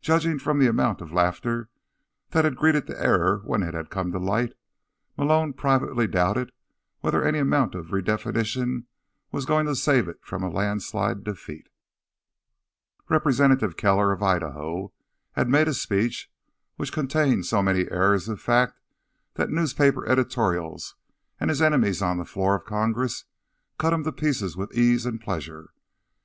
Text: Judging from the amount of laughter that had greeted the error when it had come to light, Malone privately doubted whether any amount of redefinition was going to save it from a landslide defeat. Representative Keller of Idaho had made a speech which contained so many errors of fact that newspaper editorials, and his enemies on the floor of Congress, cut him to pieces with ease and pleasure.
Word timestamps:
Judging 0.00 0.36
from 0.36 0.58
the 0.58 0.66
amount 0.66 1.00
of 1.00 1.12
laughter 1.12 1.70
that 2.30 2.44
had 2.44 2.56
greeted 2.56 2.88
the 2.88 3.00
error 3.00 3.40
when 3.44 3.62
it 3.62 3.72
had 3.72 3.88
come 3.88 4.10
to 4.10 4.18
light, 4.18 4.54
Malone 5.16 5.52
privately 5.52 6.08
doubted 6.08 6.50
whether 7.02 7.22
any 7.24 7.38
amount 7.38 7.76
of 7.76 7.92
redefinition 7.92 8.86
was 9.30 9.44
going 9.44 9.66
to 9.66 9.76
save 9.76 10.08
it 10.08 10.18
from 10.24 10.42
a 10.42 10.50
landslide 10.50 11.22
defeat. 11.22 11.68
Representative 13.08 13.76
Keller 13.76 14.10
of 14.10 14.24
Idaho 14.24 14.92
had 15.34 15.48
made 15.48 15.68
a 15.68 15.74
speech 15.74 16.32
which 16.74 16.90
contained 16.90 17.46
so 17.46 17.62
many 17.62 17.88
errors 17.92 18.28
of 18.28 18.40
fact 18.40 18.80
that 19.34 19.50
newspaper 19.50 20.04
editorials, 20.08 20.96
and 21.38 21.48
his 21.48 21.62
enemies 21.62 22.02
on 22.02 22.18
the 22.18 22.24
floor 22.24 22.56
of 22.56 22.64
Congress, 22.64 23.24
cut 23.78 23.92
him 23.92 24.02
to 24.02 24.10
pieces 24.10 24.56
with 24.56 24.76
ease 24.76 25.06
and 25.06 25.20
pleasure. 25.20 25.70